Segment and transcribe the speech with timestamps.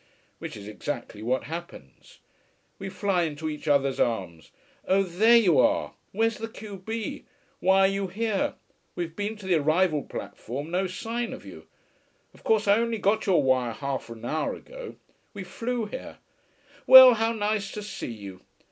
[0.39, 2.17] Which is exactly what happens.
[2.79, 4.49] We fly into each other's arms.
[4.87, 5.93] "Oh there you are!
[6.11, 7.25] Where's the q b?
[7.59, 8.55] Why are you here?
[8.95, 11.67] We've been to the arrival platform no sign of you.
[12.33, 14.95] Of course I only got your wire half an hour ago.
[15.35, 16.17] We flew here.
[16.87, 18.41] Well, how nice to see you.